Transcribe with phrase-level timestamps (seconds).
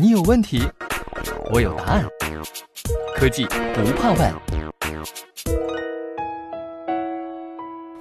[0.00, 0.62] 你有问题，
[1.52, 2.02] 我有答案。
[3.14, 3.44] 科技
[3.74, 4.32] 不怕问。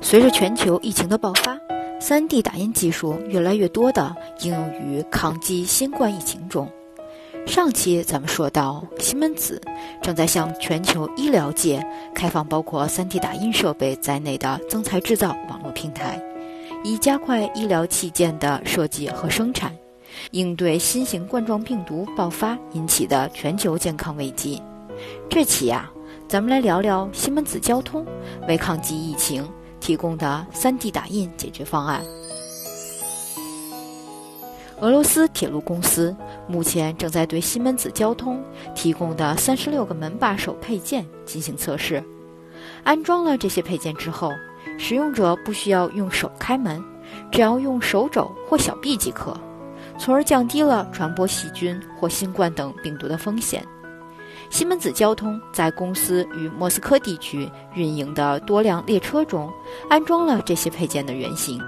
[0.02, 1.58] 随着全球疫情的爆发
[2.00, 6.72] ，3D 打印技术越来越多的应用于抗击新冠疫情中。
[7.46, 9.62] 上期咱们说到，西门子
[10.02, 11.86] 正在向全球医疗界
[12.16, 16.22] 开放包括 3D 打印设备在内的增材制造网络平台，
[16.86, 19.76] 以加快医疗器件的设计和生产，
[20.32, 24.62] 应对新型冠状病毒爆发引起的全球健康危机。
[25.30, 25.90] 这期呀，
[26.28, 28.06] 咱们来聊聊西门子交通
[28.48, 29.48] 为抗击疫情
[29.80, 32.02] 提供的 3D 打印解决方案。
[34.80, 36.16] 俄罗斯铁路公司
[36.48, 38.44] 目前正在对西门子交通
[38.74, 42.04] 提供的三十六个门把手配件进行测试。
[42.84, 44.32] 安装了这些配件之后，
[44.80, 46.84] 使用者不需要用手开门，
[47.32, 49.40] 只要用手肘或小臂即可，
[50.04, 53.64] 从而降低了传播细菌或新冠等病毒的风险。
[54.50, 59.48] 西门子交通在公司与莫斯科地区运营的多辆列车中
[59.92, 61.62] 安装了这些配件的原型。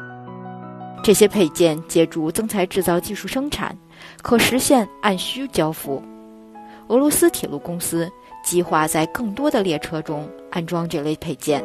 [1.03, 3.77] 这些配件借助增材制造技术生产，
[4.23, 6.01] 可实现按需交付。
[6.87, 8.11] 俄罗斯铁路公司
[8.43, 11.63] 计划在更多的列车中安装这类配件。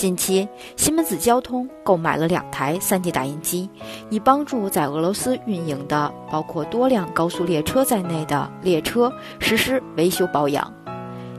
[0.00, 3.68] 近期，西门子交通购买了两台 3D 打印机，
[4.08, 10.72] 以帮助在俄罗斯运营的包括多辆高速列车在内的列车实施维修保养。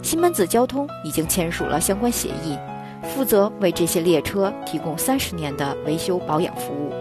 [0.04, 2.56] 西门子交通已经签署了相关协议。
[3.02, 6.94] 负责为这些列车提供三十年的维修保养服务。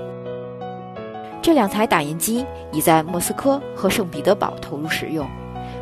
[1.42, 5.28] 这两台打印机已在莫斯科和圣彼得堡投入使用，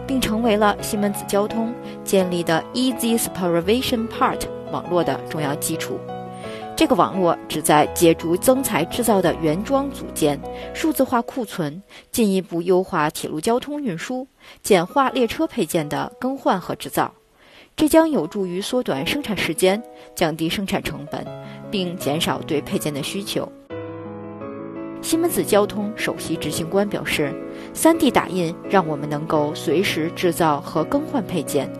[0.08, 5.98] 并成为了西门子交通建立的 Easy Supervision Part 网络的重要基础。
[6.76, 10.40] 这个网络旨在借助增材制造的原装组件、
[10.72, 14.26] 数字化库存，进一步优化铁路交通运输，
[14.62, 17.12] 简化列车配件的更换和制造。
[17.74, 19.82] 这将有助于缩短生产时间，
[20.14, 21.26] 降低生产成本，
[21.70, 23.50] 并减少对配件的需求。
[25.00, 27.32] 西门子交通首席执行官表示
[27.74, 31.70] ：“3D 打印让我们能够随时制造和更换配件，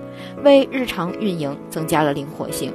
[0.44, 2.72] 为日常运营增加了灵活性。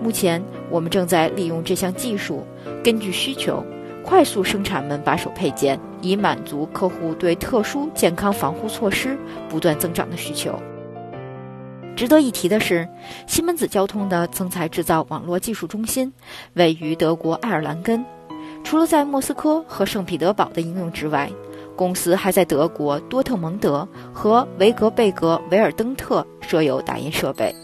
[0.00, 2.46] 目前，我们正在利用这项技术，
[2.84, 3.64] 根据需求
[4.04, 9.16] 快速生产门把手配件，以满足客户对特殊健康防护措施
[9.48, 10.58] 不断增长的需求。”
[11.94, 12.88] 值得一提的是，
[13.26, 16.12] 西门子交通的增材制造网络技术中心
[16.54, 18.04] 位于德国爱尔兰根。
[18.64, 21.30] 除了在莫斯科和圣彼得堡的应用之外，
[21.76, 27.54] 公司还在德国多特蒙德和维格贝格维尔登特设有打印设备。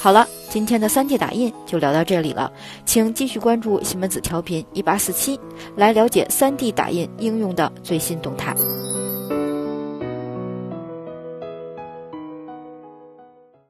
[0.00, 2.52] 好了，今天的 3D 打印就聊到这里了，
[2.84, 5.38] 请继续关注西门子调频一八四七，
[5.76, 8.54] 来了解 3D 打印应用的最新动态。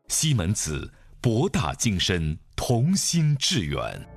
[0.09, 4.16] 西门子，博大精深，同心致远。